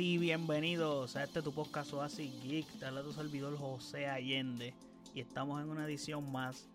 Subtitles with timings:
[0.00, 2.68] Y bienvenidos a este tu podcast Oasis Geek.
[2.78, 4.72] Te habla tu servidor José Allende
[5.12, 6.68] y estamos en una edición más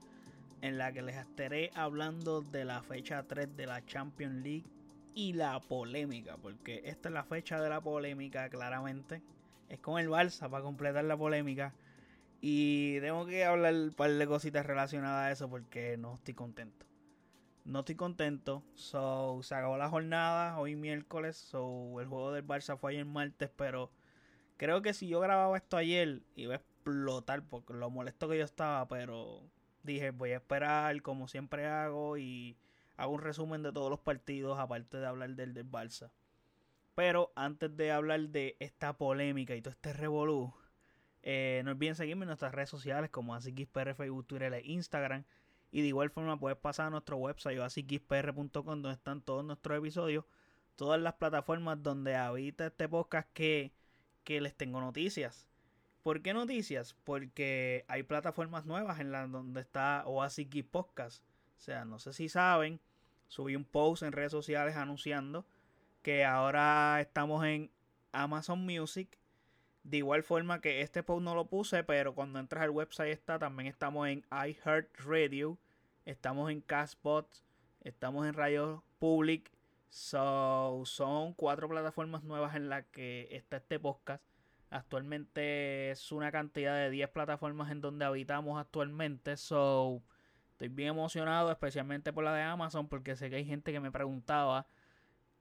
[0.61, 4.66] en la que les estaré hablando de la fecha 3 de la Champions League
[5.16, 9.21] y la polémica, porque esta es la fecha de la polémica claramente.
[9.70, 11.73] Es con el Barça para completar la polémica.
[12.41, 16.85] Y tengo que hablar un par de cositas relacionadas a eso porque no estoy contento.
[17.66, 18.63] No estoy contento.
[18.76, 21.38] So, se acabó la jornada hoy miércoles.
[21.38, 23.49] So, el juego del Barça fue ayer martes.
[23.55, 23.89] Pero
[24.58, 28.44] creo que si yo grababa esto ayer iba a explotar porque lo molesto que yo
[28.44, 28.88] estaba.
[28.88, 29.44] Pero
[29.84, 32.17] dije, voy a esperar como siempre hago.
[32.17, 32.58] Y
[32.98, 34.59] hago un resumen de todos los partidos.
[34.59, 36.11] Aparte de hablar del del Barça.
[36.95, 40.53] Pero antes de hablar de esta polémica y todo este revolú.
[41.25, 45.23] Eh, no olviden seguirme en nuestras redes sociales como AsiXPR, Facebook, Twitter e Instagram.
[45.73, 50.23] Y de igual forma puedes pasar a nuestro website asixpr.com donde están todos nuestros episodios,
[50.75, 53.73] todas las plataformas donde habita este podcast que,
[54.23, 55.47] que les tengo noticias.
[56.03, 56.95] ¿Por qué noticias?
[57.03, 61.23] Porque hay plataformas nuevas en las donde está Oasis Geek Podcast.
[61.58, 62.80] O sea, no sé si saben,
[63.28, 65.44] subí un post en redes sociales anunciando
[66.03, 67.72] que ahora estamos en
[68.12, 69.17] Amazon Music,
[69.84, 73.40] de igual forma que este post no lo puse, pero cuando entras al website está,
[73.40, 75.58] también estamos en iHeartRadio,
[76.06, 77.44] estamos en Castbox,
[77.82, 79.52] estamos en Radio Public.
[79.90, 84.24] So, son cuatro plataformas nuevas en las que está este podcast.
[84.70, 89.38] Actualmente es una cantidad de 10 plataformas en donde habitamos actualmente.
[89.38, 90.02] So,
[90.52, 93.92] estoy bien emocionado, especialmente por la de Amazon, porque sé que hay gente que me
[93.92, 94.66] preguntaba.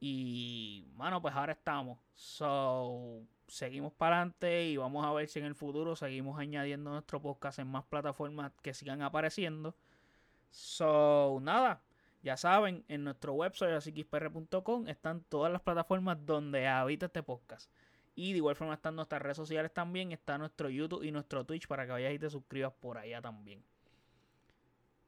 [0.00, 1.98] Y, bueno, pues ahora estamos.
[2.14, 7.22] So, seguimos para adelante y vamos a ver si en el futuro seguimos añadiendo nuestro
[7.22, 9.74] podcast en más plataformas que sigan apareciendo.
[10.52, 11.82] So, nada,
[12.22, 17.70] ya saben, en nuestro website asixpr.com están todas las plataformas donde habita este podcast.
[18.14, 21.66] Y de igual forma están nuestras redes sociales también, está nuestro YouTube y nuestro Twitch
[21.66, 23.64] para que vayas y te suscribas por allá también.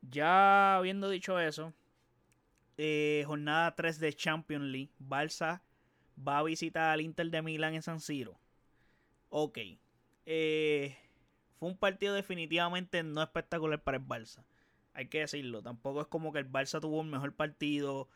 [0.01, 1.75] Ya habiendo dicho eso,
[2.79, 5.61] eh, jornada 3 de Champions League, Barça
[6.17, 8.39] va a visitar al Inter de Milán en San Siro.
[9.29, 9.59] Ok.
[10.25, 10.97] Eh,
[11.59, 14.43] fue un partido definitivamente no espectacular para el Barça.
[14.95, 15.63] Hay que decirlo.
[15.63, 18.09] Tampoco es como que el Barça tuvo un mejor partido.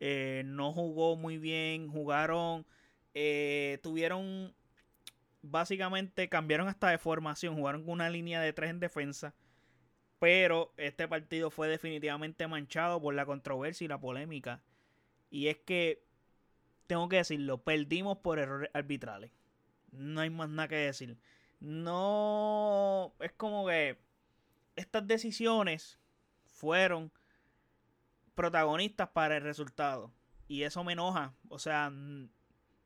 [0.00, 1.88] Eh, no jugó muy bien.
[1.88, 2.66] Jugaron.
[3.14, 4.54] Eh, tuvieron.
[5.42, 7.56] Básicamente cambiaron hasta de formación.
[7.56, 9.34] Jugaron con una línea de tres en defensa.
[10.18, 14.62] Pero este partido fue definitivamente manchado por la controversia y la polémica.
[15.30, 16.04] Y es que
[16.86, 19.30] tengo que decirlo, perdimos por errores arbitrales.
[19.90, 21.18] No hay más nada que decir.
[21.60, 23.98] No, es como que
[24.76, 25.98] estas decisiones
[26.54, 27.12] fueron
[28.34, 30.10] protagonistas para el resultado.
[30.48, 31.34] Y eso me enoja.
[31.48, 31.92] O sea,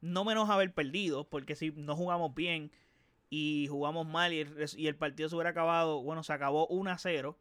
[0.01, 2.73] no me enoja haber perdido, porque si no jugamos bien
[3.31, 7.39] y jugamos mal y el, partido se hubiera acabado, bueno, se acabó 1 a 0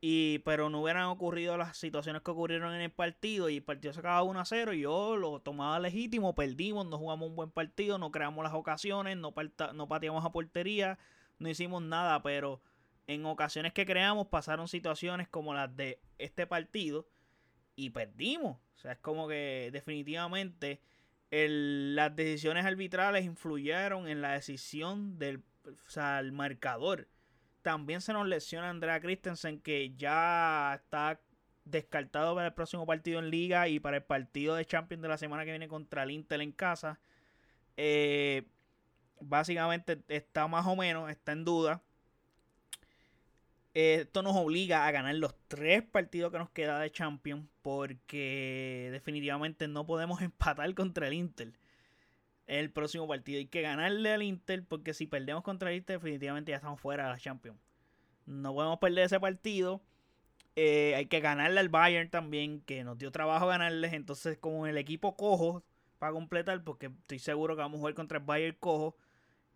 [0.00, 3.92] y, pero no hubieran ocurrido las situaciones que ocurrieron en el partido y el partido
[3.92, 7.50] se acababa 1 a 0 y yo lo tomaba legítimo, perdimos, no jugamos un buen
[7.50, 9.34] partido, no creamos las ocasiones, no,
[9.74, 10.98] no pateamos a portería,
[11.38, 12.62] no hicimos nada, pero
[13.06, 17.08] en ocasiones que creamos pasaron situaciones como las de este partido
[17.76, 18.58] y perdimos.
[18.76, 20.80] O sea, es como que definitivamente
[21.30, 27.08] el, las decisiones arbitrales influyeron en la decisión del o sea, el marcador.
[27.62, 31.20] También se nos lesiona Andrea Christensen, que ya está
[31.64, 35.18] descartado para el próximo partido en liga y para el partido de Champions de la
[35.18, 36.98] semana que viene contra el Inter en casa.
[37.76, 38.48] Eh,
[39.20, 41.82] básicamente está más o menos, está en duda.
[43.74, 49.66] Esto nos obliga a ganar los tres partidos que nos queda de Champions porque definitivamente
[49.68, 51.52] no podemos empatar contra el Inter
[52.46, 53.38] el próximo partido.
[53.38, 57.04] Hay que ganarle al Inter porque si perdemos contra el Inter definitivamente ya estamos fuera
[57.04, 57.58] de la Champions.
[58.26, 59.82] No podemos perder ese partido.
[60.54, 63.94] Eh, hay que ganarle al Bayern también, que nos dio trabajo ganarles.
[63.94, 65.64] Entonces, como el equipo cojo
[65.98, 68.96] para completar, porque estoy seguro que vamos a jugar contra el Bayern cojo,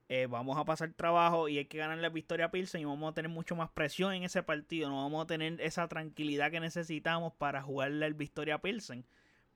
[0.09, 3.15] eh, vamos a pasar trabajo y hay que ganarle a Victoria Pilsen y vamos a
[3.15, 4.89] tener mucho más presión en ese partido.
[4.89, 9.05] No vamos a tener esa tranquilidad que necesitamos para jugarle al Victoria Pilsen,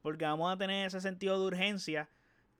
[0.02, 2.08] porque vamos a tener ese sentido de urgencia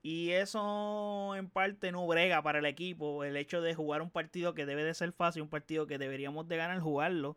[0.03, 3.25] y eso en parte no brega para el equipo.
[3.25, 6.49] El hecho de jugar un partido que debe de ser fácil, un partido que deberíamos
[6.49, 7.37] de ganar, jugarlo.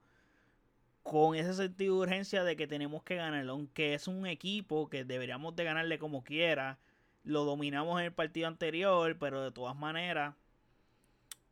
[1.03, 3.53] Con ese sentido de urgencia de que tenemos que ganarlo.
[3.53, 6.79] Aunque es un equipo que deberíamos de ganarle como quiera.
[7.25, 9.17] Lo dominamos en el partido anterior.
[9.19, 10.35] Pero de todas maneras.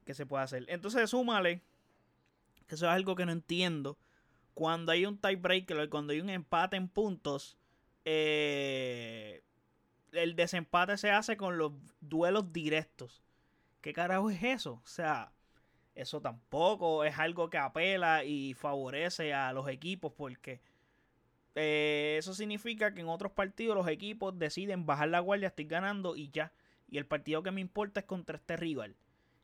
[0.05, 0.65] ¿Qué se puede hacer?
[0.67, 1.61] Entonces súmale.
[2.67, 3.97] Que eso es algo que no entiendo.
[4.53, 7.57] Cuando hay un tiebreaker, cuando hay un empate en puntos.
[8.05, 9.43] Eh
[10.11, 13.21] el desempate se hace con los duelos directos.
[13.81, 14.81] ¿Qué carajo es eso?
[14.83, 15.31] O sea,
[15.95, 20.61] eso tampoco es algo que apela y favorece a los equipos porque
[21.55, 26.15] eh, eso significa que en otros partidos los equipos deciden bajar la guardia, estoy ganando
[26.15, 26.51] y ya.
[26.89, 28.95] Y el partido que me importa es contra este rival.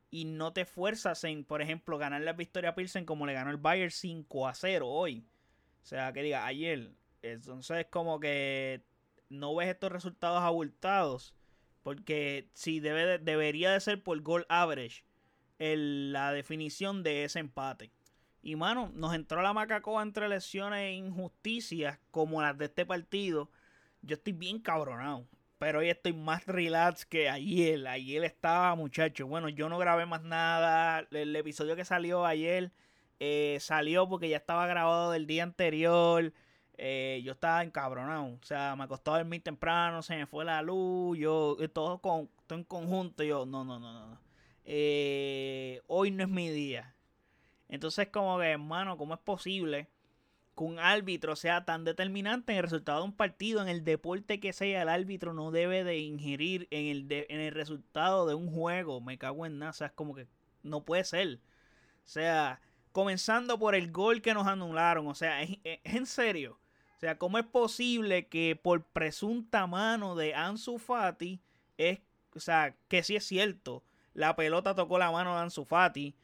[0.10, 3.52] Y no te fuerzas en, por ejemplo, ganar la victoria a Pilsen como le ganó
[3.52, 5.26] el Bayern 5 a 0 hoy.
[5.84, 6.92] O sea, que diga, ayer.
[7.22, 8.84] Entonces, como que
[9.30, 11.36] no ves estos resultados abultados.
[11.84, 15.04] Porque si debe debería de ser por goal average
[15.60, 17.92] la definición de ese empate.
[18.42, 23.50] Y mano, nos entró la macacoa entre lesiones e injusticias como las de este partido.
[24.02, 25.26] Yo estoy bien cabronado.
[25.58, 27.88] Pero hoy estoy más relax que ayer.
[27.88, 29.28] Ayer estaba, muchacho.
[29.28, 31.08] Bueno, yo no grabé más nada.
[31.12, 32.72] El episodio que salió ayer
[33.20, 36.32] eh, salió porque ya estaba grabado del día anterior.
[36.78, 38.26] Eh, yo estaba encabronado.
[38.26, 41.18] O sea, me acostó dormir temprano, se me fue la luz.
[41.18, 43.24] Yo, eh, todo, con, en conjunto.
[43.24, 44.20] Yo, no, no, no, no.
[45.88, 46.96] hoy no es mi día.
[47.70, 49.90] Entonces, como que, hermano, ¿cómo es posible
[50.58, 54.40] que un árbitro sea tan determinante en el resultado de un partido, en el deporte
[54.40, 58.52] que sea, el árbitro no debe de ingerir en el, en el resultado de un
[58.52, 59.00] juego.
[59.00, 60.28] Me cago en nada, o sea, es como que
[60.64, 61.40] no puede ser.
[62.06, 62.60] O sea,
[62.92, 66.60] comenzando por el gol que nos anularon, o sea, es, en serio.
[66.96, 71.40] O sea, ¿cómo es posible que por presunta mano de Ansu Fati,
[71.78, 72.00] es,
[72.34, 73.84] o sea, que sí es cierto,
[74.16, 76.16] la pelota tocó la mano de Ansu Fati,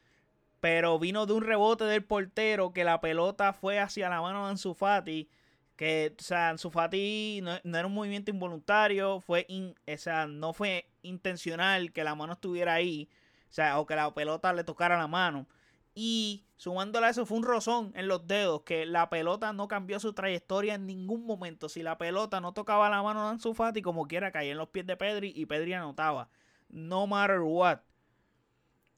[0.63, 4.51] pero vino de un rebote del portero que la pelota fue hacia la mano de
[4.51, 5.29] Ansu Fati.
[5.75, 9.45] Que, o sea, Ansu Fati no, era un movimiento involuntario, fue
[9.85, 13.09] o sea, no fue intencional que la mano estuviera ahí,
[13.49, 15.49] o sea, o que la pelota le tocara la mano.
[15.95, 19.99] Y sumándole a eso, fue un rozón en los dedos, que la pelota no cambió
[19.99, 21.67] su trayectoria en ningún momento.
[21.67, 24.69] Si la pelota no tocaba la mano de Ansu Fati, como quiera, caía en los
[24.69, 26.29] pies de Pedri y Pedri anotaba.
[26.69, 27.79] No matter what.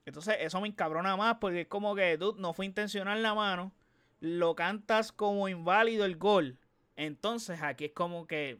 [0.05, 3.73] Entonces eso me encabrona más porque es como que, tú no fue intencional la mano,
[4.19, 6.57] lo cantas como inválido el gol.
[6.95, 8.59] Entonces aquí es como que,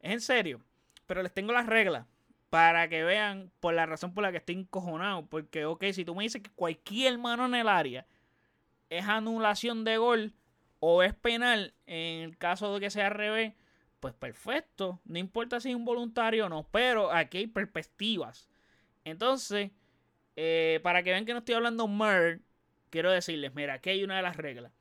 [0.00, 0.62] es en serio,
[1.06, 2.06] pero les tengo las reglas
[2.50, 5.26] para que vean por la razón por la que estoy encojonado.
[5.26, 8.06] Porque, ok, si tú me dices que cualquier mano en el área
[8.88, 10.32] es anulación de gol
[10.80, 13.54] o es penal en el caso de que sea al revés,
[14.00, 15.00] pues perfecto.
[15.04, 18.48] No importa si es involuntario o no, pero aquí hay perspectivas.
[19.04, 19.70] Entonces,
[20.36, 22.40] eh, para que vean que no estoy hablando mer,
[22.90, 24.72] quiero decirles, mira, aquí hay una de las reglas.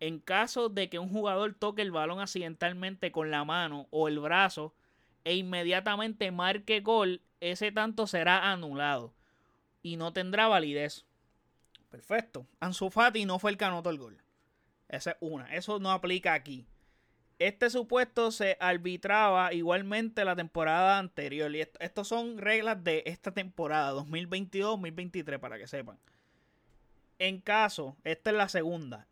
[0.00, 4.20] En caso de que un jugador toque el balón accidentalmente con la mano o el
[4.20, 4.74] brazo
[5.24, 9.12] e inmediatamente marque gol, ese tanto será anulado
[9.82, 11.04] y no tendrá validez.
[11.90, 12.46] Perfecto.
[12.60, 14.22] Ansu Fati no fue el que anotó el gol.
[14.88, 15.54] Esa es una.
[15.54, 16.66] Eso no aplica aquí.
[17.38, 21.54] Este supuesto se arbitraba igualmente la temporada anterior.
[21.54, 25.98] Y estas son reglas de esta temporada, 2022-2023, para que sepan.
[27.20, 29.06] En caso, esta es la segunda.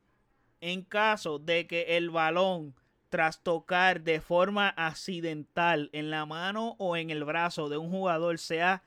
[0.60, 2.74] En caso de que el balón,
[3.10, 8.38] tras tocar de forma accidental en la mano o en el brazo de un jugador,
[8.38, 8.82] sea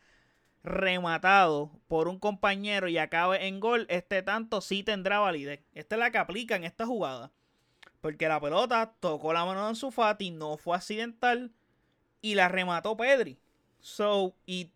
[0.63, 5.61] rematado por un compañero y acabe en gol, este tanto sí tendrá validez.
[5.73, 7.31] Esta es la que aplica en esta jugada.
[8.01, 11.51] Porque la pelota tocó la mano de Ansu Fati, no fue accidental
[12.21, 13.37] y la remató Pedri.
[13.79, 14.71] So, y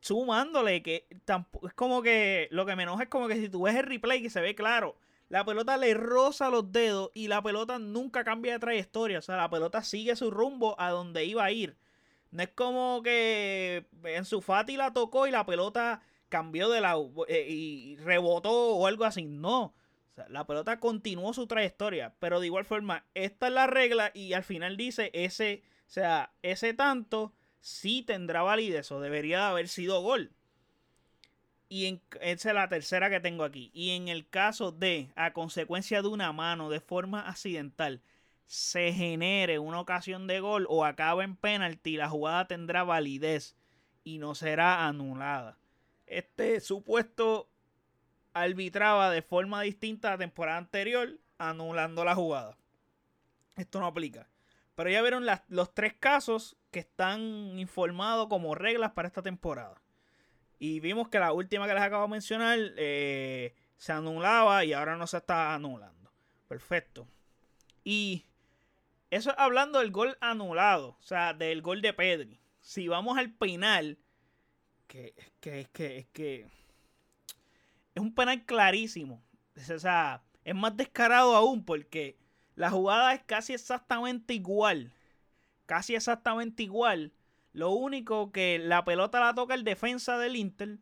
[0.00, 3.62] sumándole que tampoco, es como que lo que me enoja es como que si tú
[3.62, 4.96] ves el replay que se ve claro,
[5.28, 9.36] la pelota le roza los dedos y la pelota nunca cambia de trayectoria, o sea,
[9.36, 11.76] la pelota sigue su rumbo a donde iba a ir.
[12.30, 17.10] No es como que en su Fati la tocó y la pelota cambió de lado
[17.28, 19.74] eh, y rebotó o algo así, no
[20.28, 24.44] la pelota continuó su trayectoria, pero de igual forma, esta es la regla y al
[24.44, 30.02] final dice ese, o sea, ese tanto sí tendrá validez o debería de haber sido
[30.02, 30.32] gol.
[31.68, 33.70] Y esa es la tercera que tengo aquí.
[33.72, 38.02] Y en el caso de, a consecuencia de una mano de forma accidental,
[38.44, 43.56] se genere una ocasión de gol o acabe en penalti, la jugada tendrá validez
[44.04, 45.58] y no será anulada.
[46.06, 47.48] Este supuesto
[48.34, 52.56] arbitraba de forma distinta a la temporada anterior, anulando la jugada.
[53.56, 54.28] Esto no aplica.
[54.74, 57.20] Pero ya vieron los tres casos que están
[57.58, 59.80] informados como reglas para esta temporada.
[60.58, 64.96] Y vimos que la última que les acabo de mencionar eh, se anulaba y ahora
[64.96, 66.10] no se está anulando.
[66.48, 67.06] Perfecto.
[67.84, 68.24] Y
[69.10, 72.40] eso hablando del gol anulado, o sea, del gol de Pedri.
[72.60, 73.98] Si vamos al penal,
[74.86, 76.46] que, que, que, que
[77.94, 79.22] es un penal clarísimo.
[79.54, 82.16] Es, o sea, es más descarado aún porque
[82.56, 84.92] la jugada es casi exactamente igual.
[85.66, 87.12] casi exactamente igual.
[87.52, 90.78] Lo único que la pelota la toca el defensa del Inter.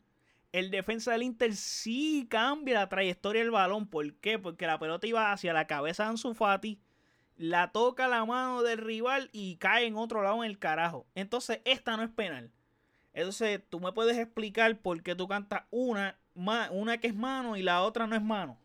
[0.52, 3.86] El defensa del Inter sí cambia la trayectoria del balón.
[3.88, 4.38] ¿Por qué?
[4.38, 6.80] Porque la pelota iba hacia la cabeza de Ansu Fati.
[7.36, 11.06] La toca la mano del rival y cae en otro lado en el carajo.
[11.14, 12.52] Entonces, esta no es penal.
[13.14, 16.18] Entonces, tú me puedes explicar por qué tú cantas una,
[16.70, 18.58] una que es mano y la otra no es mano.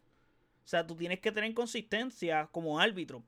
[0.66, 3.24] O sea, tú tienes que tener consistencia como árbitro.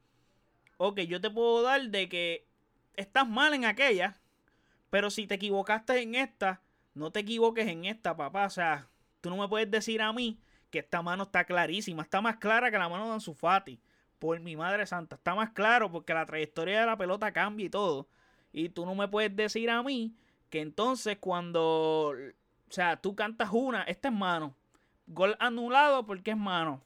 [0.78, 2.48] Ok, yo te puedo dar de que
[2.96, 4.18] estás mal en aquella,
[4.90, 6.62] pero si te equivocaste en esta,
[6.94, 8.46] no te equivoques en esta, papá.
[8.46, 8.88] O sea,
[9.22, 10.40] tú no me puedes decir a mí
[10.70, 12.04] que esta mano está clarísima.
[12.04, 13.80] Está más clara que la mano de Anzufati.
[14.20, 15.16] Por mi madre santa.
[15.16, 18.08] Está más claro porque la trayectoria de la pelota cambia y todo.
[18.52, 20.16] Y tú no me puedes decir a mí
[20.50, 22.16] que entonces cuando...
[22.70, 24.56] O sea, tú cantas una, esta es mano.
[25.08, 26.82] Gol anulado porque es mano.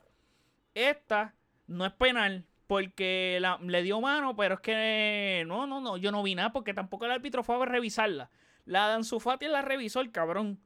[0.75, 1.33] Esta
[1.67, 6.11] no es penal porque la, le dio mano, pero es que no, no, no, yo
[6.11, 8.29] no vi nada porque tampoco el árbitro fue a revisarla.
[8.65, 10.59] La de Anzufati la revisó el cabrón,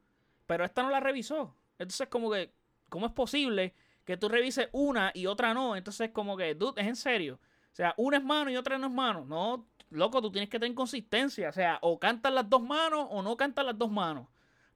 [0.46, 1.56] pero esta no la revisó.
[1.78, 2.52] Entonces como que,
[2.88, 5.76] ¿cómo es posible que tú revises una y otra no?
[5.76, 7.40] Entonces como que, dude, es en serio.
[7.72, 9.24] O sea, una es mano y otra no es mano.
[9.24, 11.48] No, loco, tú tienes que tener consistencia.
[11.48, 14.26] O sea, o cantas las dos manos o no cantas las dos manos.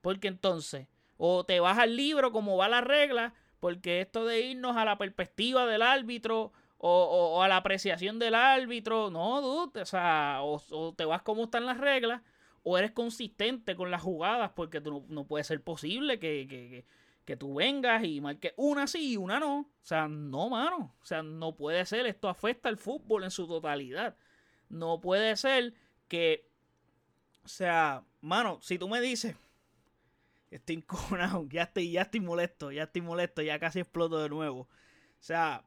[0.01, 4.77] Porque entonces, o te vas al libro como va la regla, porque esto de irnos
[4.77, 9.11] a la perspectiva del árbitro o, a la apreciación del árbitro.
[9.11, 9.83] No, dude.
[9.83, 12.23] O sea, o, te vas como están las reglas,
[12.63, 16.85] o eres consistente con las jugadas, porque tú no, puede ser posible que, que,
[17.25, 19.61] que, tú vengas y marques una sí y una no.
[19.61, 20.95] O sea, no, mano.
[21.03, 22.07] O sea, no puede ser.
[22.07, 24.17] Esto afecta al fútbol en su totalidad.
[24.69, 25.75] No puede ser
[26.09, 26.49] que.
[27.45, 29.37] O sea, mano, si tú me dices.
[30.51, 34.63] Estoy encojonado, ya estoy, ya estoy molesto, ya estoy molesto, ya casi exploto de nuevo.
[34.63, 34.69] O
[35.23, 35.65] sea,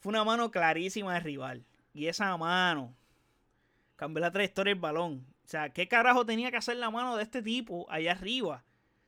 [0.00, 1.64] fue una mano clarísima de rival.
[1.94, 2.94] Y esa mano
[3.96, 5.26] cambió la trayectoria del balón.
[5.44, 8.64] O sea, ¿qué carajo tenía que hacer la mano de este tipo allá arriba?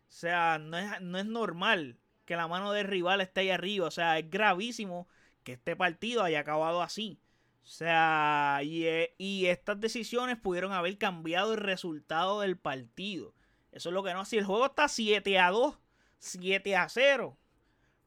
[0.09, 3.87] O sea, no es, no es normal que la mano del rival esté ahí arriba.
[3.87, 5.09] O sea, es gravísimo
[5.43, 7.21] que este partido haya acabado así.
[7.63, 13.35] O sea, y, eh, y, estas decisiones pudieron haber cambiado el resultado del partido.
[13.79, 14.25] Eso es lo que no.
[14.25, 15.79] Si el juego está 7 a 2,
[16.19, 17.39] 7 a 0,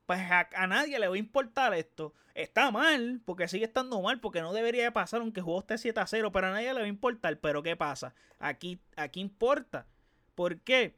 [0.06, 2.14] pues a, nadie le va a importar esto.
[2.36, 5.78] Está mal, porque sigue estando mal, porque no debería de pasar aunque el juego esté
[5.78, 7.40] 7 a 0, pero a nadie le va a importar.
[7.40, 8.14] Pero ¿qué pasa?
[8.38, 9.88] Aquí, aquí importa.
[10.36, 10.98] ¿Por qué?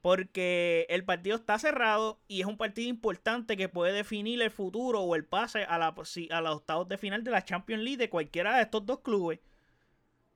[0.00, 5.00] Porque el partido está cerrado y es un partido importante que puede definir el futuro
[5.00, 8.10] o el pase a, la, a los octavos de final de la Champions League de
[8.10, 9.40] cualquiera de estos dos clubes.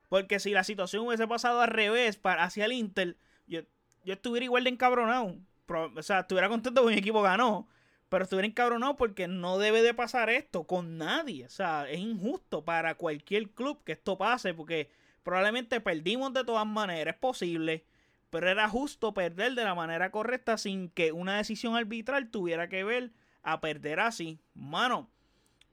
[0.08, 3.60] Porque si la situación hubiese pasado al revés hacia el Inter, yo,
[4.04, 5.36] yo estuviera igual de encabronado.
[5.68, 7.68] O sea, estuviera contento porque mi equipo ganó.
[8.08, 11.46] Pero estuviera encabronado porque no debe de pasar esto con nadie.
[11.46, 14.90] O sea, es injusto para cualquier club que esto pase porque
[15.22, 17.14] probablemente perdimos de todas maneras.
[17.14, 17.84] Es posible.
[18.30, 22.84] Pero era justo perder de la manera correcta sin que una decisión arbitral tuviera que
[22.84, 23.12] ver
[23.42, 24.40] a perder así.
[24.54, 25.10] Mano,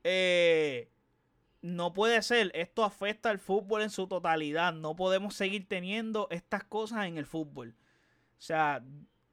[0.04, 0.90] eh,
[1.64, 2.52] no puede ser.
[2.54, 4.74] Esto afecta al fútbol en su totalidad.
[4.74, 7.74] No podemos seguir teniendo estas cosas en el fútbol.
[8.38, 8.84] O sea,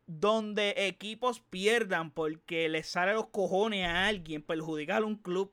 [0.07, 5.53] donde equipos pierdan porque les sale los cojones a alguien perjudicar a un club.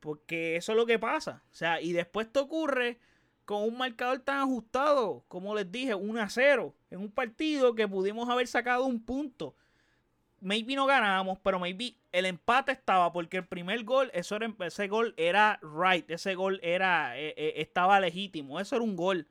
[0.00, 1.44] Porque eso es lo que pasa.
[1.52, 2.98] O sea, y después te ocurre
[3.44, 7.86] con un marcador tan ajustado, como les dije, 1 a 0, en un partido que
[7.86, 9.54] pudimos haber sacado un punto.
[10.40, 14.88] Maybe no ganamos, pero maybe el empate estaba porque el primer gol, eso era, ese
[14.88, 19.26] gol era right, ese gol era, eh, eh, estaba legítimo, eso era un gol.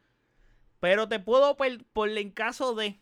[0.79, 2.99] Pero te puedo, por, por en caso de,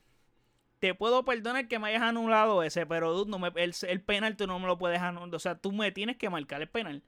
[0.80, 4.60] te puedo perdonar que me hayas anulado ese, pero no me, el, penal tú no
[4.60, 5.34] me lo puedes anular.
[5.34, 7.04] O sea, tú me tienes que marcar el penal.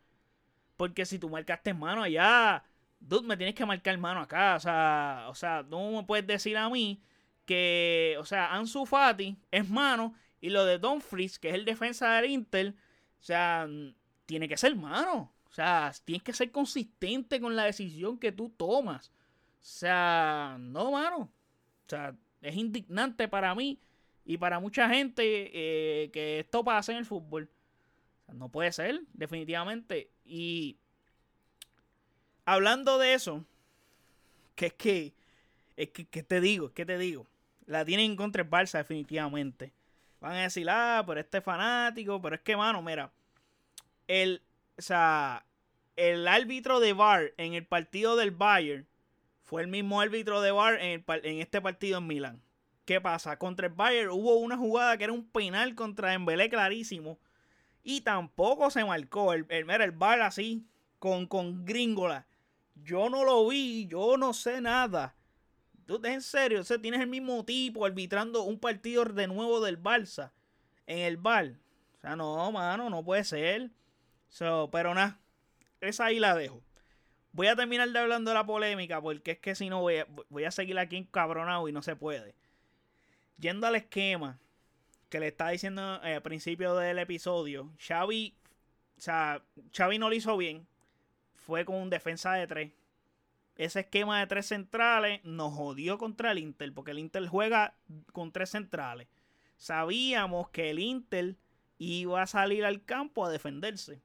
[0.77, 2.63] Porque si tú marcaste mano allá,
[2.99, 4.55] dude, me tienes que marcar mano acá.
[4.55, 7.01] O sea, o sea, no me puedes decir a mí
[7.49, 12.13] que, o sea, Ansu Fati es mano y lo de Dumfries, que es el defensa
[12.13, 12.75] del Inter,
[13.19, 13.67] o sea,
[14.27, 15.33] tiene que ser mano.
[15.49, 19.07] O sea, tienes que ser consistente con la decisión que tú tomas.
[19.09, 21.21] O sea, no, mano.
[21.21, 23.79] O sea, es indignante para mí
[24.25, 27.49] y para mucha gente eh, que esto pase en el fútbol.
[28.31, 30.11] no puede ser, definitivamente.
[30.23, 30.77] Y
[32.45, 33.43] hablando de eso,
[34.53, 35.13] que es que,
[35.77, 37.25] es que, te digo, que te digo,
[37.69, 39.71] la tienen en contra el Barça definitivamente.
[40.19, 43.11] Van a decir, ah, pero este fanático, pero es que, mano, mira,
[44.07, 44.41] el,
[44.75, 45.45] o sea,
[45.95, 48.87] el árbitro de VAR en el partido del Bayern
[49.43, 51.03] fue el mismo árbitro de VAR en,
[51.39, 52.41] este partido en Milán.
[52.85, 53.37] ¿Qué pasa?
[53.37, 57.19] Contra el Bayern hubo una jugada que era un penal contra Dembélé clarísimo.
[57.83, 59.31] Y tampoco se marcó.
[59.33, 60.65] El, el, el VAR así,
[60.97, 62.25] con, con gringola.
[62.83, 65.13] Yo no lo vi, yo no sé nada.
[65.89, 66.61] ¿Tú en serio?
[66.61, 70.29] O sea, tienes el mismo tipo arbitrando un partido de nuevo del Barça
[70.85, 71.55] en el bar.
[71.97, 73.71] O sea, no, mano, no puede ser.
[74.71, 75.17] pero nada,
[75.81, 76.61] esa ahí la dejo.
[77.31, 80.07] Voy a terminar de hablando de la polémica porque es que si no voy a,
[80.29, 82.35] voy a seguir aquí encabronado y no se puede.
[83.39, 84.37] Yendo al esquema
[85.09, 88.35] que le estaba diciendo eh, al principio del episodio, Xavi,
[88.95, 89.41] o sea,
[89.75, 90.67] Xavi no lo hizo bien.
[91.47, 92.71] Fue con un defensa de tres.
[93.59, 97.75] Ese esquema de tres centrales nos jodió contra el Inter, porque el Inter juega
[98.13, 99.09] con tres centrales.
[99.57, 101.35] Sabíamos que el Inter
[101.77, 104.01] iba a salir al campo a defenderse.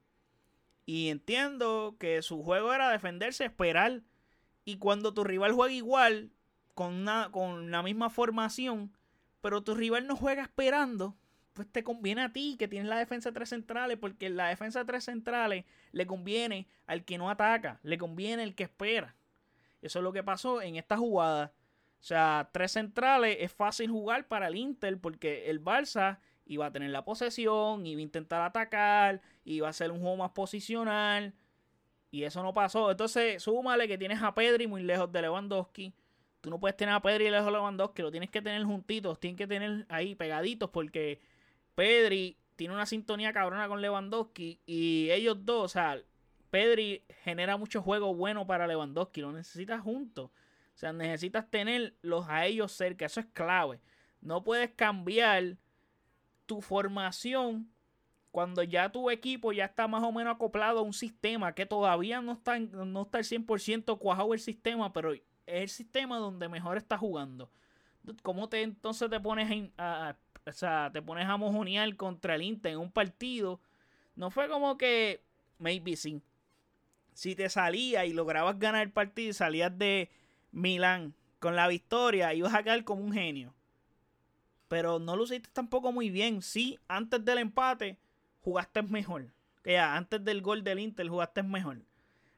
[0.85, 4.01] Y entiendo que su juego era defenderse, esperar.
[4.65, 6.33] Y cuando tu rival juega igual,
[6.73, 8.91] con, con la misma formación,
[9.39, 11.15] pero tu rival no juega esperando,
[11.53, 14.79] pues te conviene a ti que tienes la defensa de tres centrales, porque la defensa
[14.79, 19.15] de tres centrales le conviene al que no ataca, le conviene al que espera.
[19.85, 21.53] Eso es lo que pasó en esta jugada.
[21.99, 26.71] O sea, tres centrales es fácil jugar para el Inter porque el Barça iba a
[26.71, 31.33] tener la posesión, iba a intentar atacar, iba a hacer un juego más posicional.
[32.09, 32.89] Y eso no pasó.
[32.89, 35.93] Entonces, súmale que tienes a Pedri muy lejos de Lewandowski.
[36.41, 39.35] Tú no puedes tener a Pedri lejos de Lewandowski, lo tienes que tener juntitos, tienen
[39.35, 41.19] que tener ahí pegaditos porque
[41.75, 46.01] Pedri tiene una sintonía cabrona con Lewandowski y ellos dos, o sea,
[46.55, 50.31] Pedri genera mucho juego bueno para Lewandowski, lo necesitas juntos.
[50.73, 53.81] O sea, necesitas tenerlos a ellos cerca, eso es clave.
[54.21, 55.57] No puedes cambiar
[56.45, 57.69] tu formación
[58.31, 62.21] cuando ya tu equipo ya está más o menos acoplado a un sistema que todavía
[62.21, 66.77] no está, no está el 100% cuajado el sistema, pero es el sistema donde mejor
[66.77, 67.51] está jugando.
[68.23, 70.15] ¿Cómo te entonces te pones a,
[70.47, 73.59] o sea, te pones a mojonear contra el Inter en un partido?
[74.15, 75.21] No fue como que
[75.59, 76.21] maybe sí.
[77.15, 80.11] Si te salía y lograbas ganar el partido y salías de
[80.51, 83.55] Milán con la victoria, ibas a quedar como un genio.
[84.67, 86.41] Pero no lo hiciste tampoco muy bien.
[86.41, 87.97] Sí, antes del empate
[88.41, 89.27] jugaste mejor.
[89.63, 91.77] Que ya, antes del gol del Inter jugaste mejor.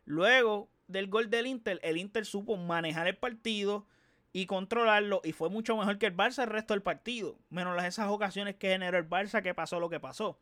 [0.06, 3.88] Luego del gol del Inter, el Inter supo manejar el partido
[4.32, 7.40] y controlarlo y fue mucho mejor que el Barça el resto del partido.
[7.50, 10.38] Menos las esas ocasiones que generó el Barça que pasó lo que pasó.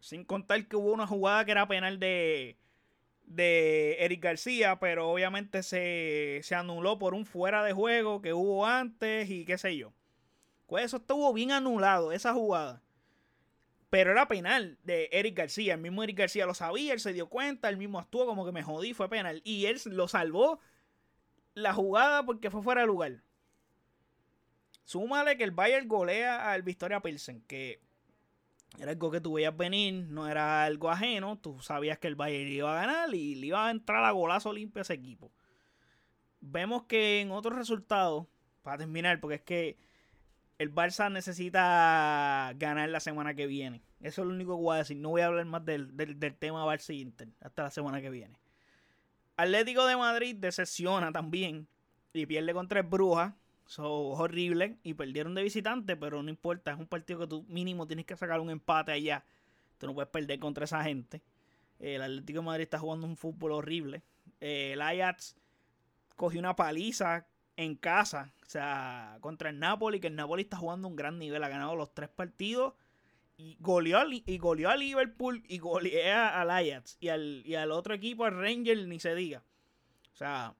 [0.00, 2.58] Sin contar que hubo una jugada que era penal de,
[3.28, 8.66] de Eric García, pero obviamente se, se anuló por un fuera de juego que hubo
[8.66, 9.92] antes y qué sé yo.
[10.66, 12.82] Pues eso estuvo bien anulado, esa jugada.
[13.90, 15.74] Pero era penal de Eric García.
[15.74, 18.52] El mismo Eric García lo sabía, él se dio cuenta, él mismo actuó como que
[18.52, 19.40] me jodí, fue penal.
[19.44, 20.60] Y él lo salvó
[21.54, 23.22] la jugada porque fue fuera de lugar.
[24.84, 27.80] Súmale que el Bayern golea al Victoria Pilsen, que
[28.78, 31.38] era algo que tú veías venir, no era algo ajeno.
[31.38, 34.52] Tú sabías que el Bayern iba a ganar y le iba a entrar a golazo
[34.52, 35.32] limpio a ese equipo.
[36.40, 38.26] Vemos que en otros resultados,
[38.62, 39.76] para terminar, porque es que
[40.58, 43.82] el Barça necesita ganar la semana que viene.
[44.00, 44.96] Eso es lo único que voy a decir.
[44.96, 45.92] No voy a hablar más del,
[46.38, 48.38] tema Barça y Inter hasta la semana que viene.
[49.36, 51.66] Atlético de Madrid decepciona también
[52.12, 53.34] y pierde contra el Brujas.
[53.68, 56.72] Son horribles y perdieron de visitante, pero no importa.
[56.72, 59.26] Es un partido que tú mínimo tienes que sacar un empate allá.
[59.76, 61.20] Tú no puedes perder contra esa gente.
[61.78, 64.02] El Atlético de Madrid está jugando un fútbol horrible.
[64.40, 65.36] El Ajax
[66.16, 67.26] cogió una paliza
[67.58, 71.44] en casa, o sea, contra el Napoli, que el Napoli está jugando un gran nivel,
[71.44, 72.72] ha ganado los tres partidos
[73.36, 77.92] y goleó, y goleó a Liverpool y golea al Ajax y al, y al otro
[77.92, 79.42] equipo, al Rangers, ni se diga.
[80.14, 80.54] O sea,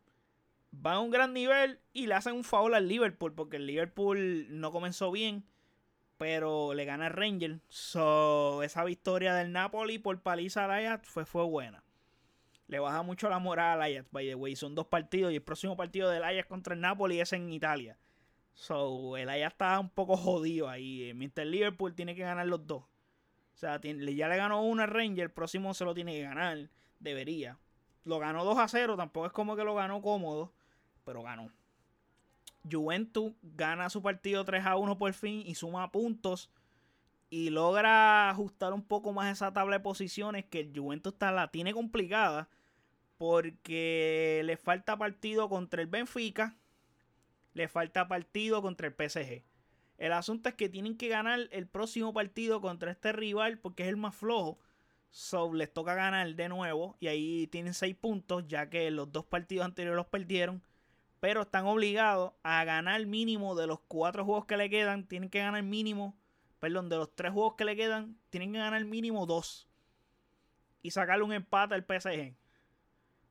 [0.85, 4.47] va a un gran nivel y le hacen un favor al Liverpool, porque el Liverpool
[4.51, 5.45] no comenzó bien,
[6.17, 7.61] pero le gana al Rangers.
[7.69, 11.83] So, esa victoria del Napoli por paliza al Ajax fue, fue buena
[12.69, 14.55] le baja mucho la moral al Ajax, by the way.
[14.55, 17.99] Son dos partidos y el próximo partido del Ajax contra el Napoli es en Italia.
[18.53, 21.13] So, el Ajax está un poco jodido ahí.
[21.15, 22.83] Mientras el Liverpool tiene que ganar los dos.
[22.83, 26.69] O sea, ya le ganó uno a Ranger, el próximo se lo tiene que ganar.
[27.01, 27.59] Debería.
[28.05, 30.53] Lo ganó 2 a 0, tampoco es como que lo ganó cómodo,
[31.09, 31.51] pero ganó.
[32.71, 36.51] Juventus gana su partido 3 a 1 por fin y suma puntos
[37.31, 41.51] y logra ajustar un poco más esa tabla de posiciones que el Juventus está, la
[41.51, 42.51] tiene complicada
[43.17, 46.59] porque le falta partido contra el Benfica,
[47.55, 49.45] le falta partido contra el PSG.
[49.97, 53.89] El asunto es que tienen que ganar el próximo partido contra este rival porque es
[53.89, 54.59] el más flojo.
[55.09, 59.25] So, les toca ganar de nuevo y ahí tienen 6 puntos ya que los dos
[59.25, 60.63] partidos anteriores los perdieron.
[61.21, 65.07] Pero están obligados a ganar mínimo de los 4 juegos que le quedan.
[65.07, 66.17] Tienen que ganar mínimo,
[66.61, 69.69] perdón, de los 3 juegos que le quedan, tienen que ganar mínimo 2.
[70.83, 72.35] Y sacarle un empate al PSG.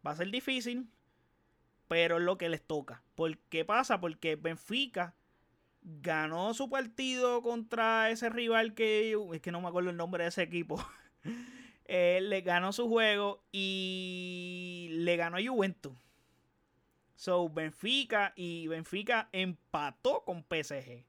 [0.06, 0.90] Va a ser difícil,
[1.88, 3.04] pero es lo que les toca.
[3.16, 4.00] ¿Por qué pasa?
[4.00, 5.16] Porque Benfica
[5.82, 10.30] ganó su partido contra ese rival que es que no me acuerdo el nombre de
[10.30, 10.84] ese equipo.
[11.90, 15.94] Eh, le ganó su juego y le ganó a Juventus.
[17.18, 21.04] So, Benfica y Benfica empató con PSG.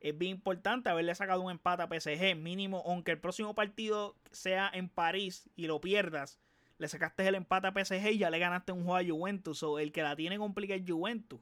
[0.00, 4.68] Es bien importante haberle sacado un empate a PSG, mínimo, aunque el próximo partido sea
[4.74, 6.40] en París y lo pierdas,
[6.78, 9.58] le sacaste el empate a PSG y ya le ganaste un juego a Juventus.
[9.58, 11.40] So, el que la tiene complicada es Juventus.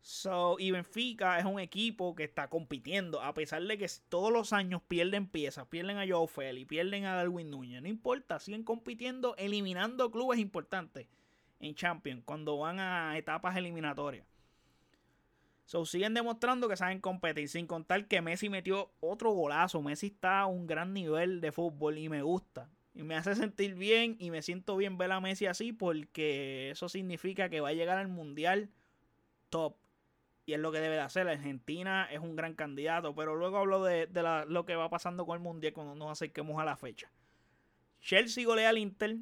[0.00, 4.54] So, y Benfica es un equipo que está compitiendo, a pesar de que todos los
[4.54, 9.36] años pierden piezas, pierden a Joao Félix, pierden a Darwin Núñez, no importa, siguen compitiendo,
[9.36, 11.06] eliminando clubes importantes
[11.60, 14.26] en Champions cuando van a etapas eliminatorias.
[15.70, 19.80] So, siguen demostrando que saben competir, sin contar que Messi metió otro golazo.
[19.80, 22.68] Messi está a un gran nivel de fútbol y me gusta.
[22.92, 26.88] Y me hace sentir bien y me siento bien ver a Messi así porque eso
[26.88, 28.70] significa que va a llegar al Mundial
[29.48, 29.76] top.
[30.44, 31.28] Y es lo que debe de hacer.
[31.28, 33.14] Argentina es un gran candidato.
[33.14, 34.08] Pero luego hablo de,
[34.48, 37.12] lo que va pasando con el Mundial cuando nos acerquemos a la fecha.
[38.00, 39.18] Chelsea golea al Inter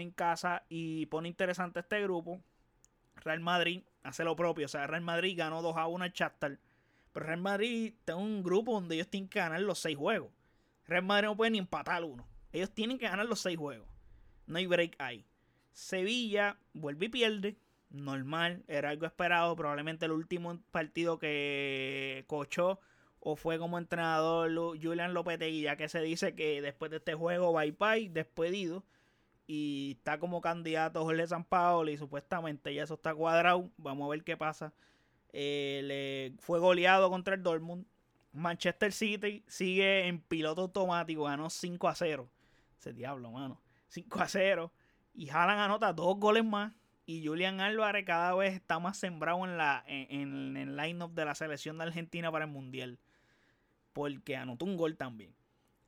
[0.00, 2.40] en casa y pone interesante este grupo.
[3.16, 4.66] Real Madrid hace lo propio.
[4.66, 6.58] O sea, Real Madrid ganó 2 a 1 al Shakhtar.
[7.12, 10.30] Pero Real Madrid en un grupo donde ellos tienen que ganar los 6 juegos.
[10.86, 12.26] Real Madrid no puede ni empatar uno.
[12.52, 13.88] Ellos tienen que ganar los 6 juegos.
[14.46, 15.26] No hay break ahí.
[15.72, 17.56] Sevilla vuelve y pierde.
[17.90, 19.54] Normal, era algo esperado.
[19.56, 22.80] Probablemente el último partido que cochó
[23.20, 27.52] o fue como entrenador Julian Lopetegui, ya que se dice que después de este juego,
[27.52, 28.84] bye bye, despedido
[29.50, 33.70] y está como candidato Jorge San Paolo y supuestamente ya eso está cuadrado.
[33.78, 34.74] Vamos a ver qué pasa.
[35.32, 37.86] Eh, le fue goleado contra el Dortmund.
[38.30, 42.28] Manchester City sigue en piloto automático, ganó 5 a 0.
[42.78, 43.58] Ese diablo, mano.
[43.88, 44.72] 5 a 0.
[45.14, 46.74] Y Haaland anota dos goles más.
[47.06, 51.24] Y Julian Álvarez cada vez está más sembrado en, la, en, en el line-up de
[51.24, 52.98] la selección de Argentina para el Mundial.
[53.94, 55.37] Porque anotó un gol también.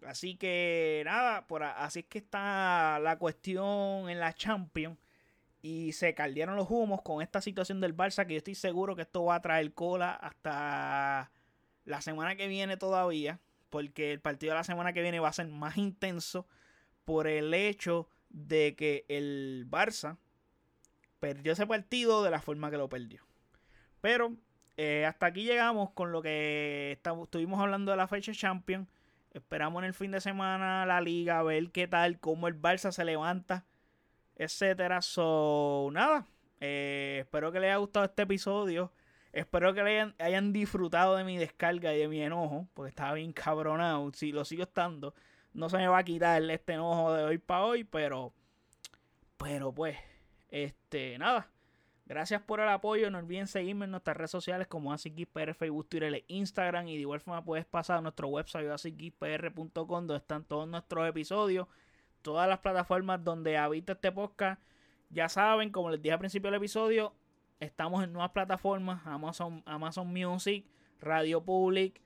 [0.07, 4.99] Así que nada, por así es que está la cuestión en la Champions.
[5.63, 9.03] Y se caldearon los humos con esta situación del Barça, que yo estoy seguro que
[9.03, 11.31] esto va a traer cola hasta
[11.85, 13.41] la semana que viene todavía.
[13.69, 16.47] Porque el partido de la semana que viene va a ser más intenso
[17.05, 20.17] por el hecho de que el Barça
[21.19, 23.23] perdió ese partido de la forma que lo perdió.
[24.01, 24.35] Pero
[24.77, 28.89] eh, hasta aquí llegamos con lo que estuvimos hablando de la fecha Champions.
[29.33, 32.91] Esperamos en el fin de semana la liga, a ver qué tal, cómo el Barça
[32.91, 33.65] se levanta,
[34.37, 35.03] etcétera.
[35.03, 36.27] So, nada.
[36.61, 38.93] Eh, espero que les haya gustado este episodio.
[39.33, 43.33] Espero que hayan, hayan, disfrutado de mi descarga y de mi enojo, porque estaba bien
[43.33, 44.11] cabronado.
[44.13, 45.15] Si lo sigo estando,
[45.53, 48.33] no se me va a quitar este enojo de hoy para hoy, pero,
[49.37, 49.97] pero pues,
[50.49, 51.49] este, nada.
[52.11, 53.09] Gracias por el apoyo.
[53.09, 56.89] No olviden seguirme en nuestras redes sociales como AsicGeekPR, Facebook, Twitter e Instagram.
[56.89, 61.69] Y de igual forma puedes pasar a nuestro website asicgeekpr.com donde están todos nuestros episodios.
[62.21, 64.61] Todas las plataformas donde habita este podcast.
[65.11, 67.15] Ya saben, como les dije al principio del episodio,
[67.61, 69.07] estamos en nuevas plataformas.
[69.07, 70.67] Amazon, Amazon Music,
[71.01, 72.01] Radio Public,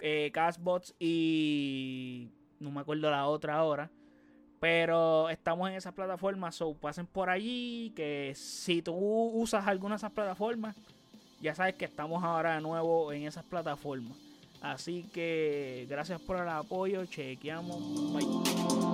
[0.00, 2.30] eh, Castbots y...
[2.60, 3.90] No me acuerdo la otra ahora.
[4.60, 7.92] Pero estamos en esas plataformas, so pasen por allí.
[7.94, 10.76] Que si tú usas alguna de esas plataformas,
[11.40, 14.16] ya sabes que estamos ahora de nuevo en esas plataformas.
[14.62, 17.04] Así que gracias por el apoyo.
[17.04, 17.78] Chequeamos.
[18.12, 18.85] Bye.